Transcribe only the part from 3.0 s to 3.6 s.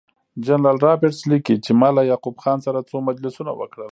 مجلسونه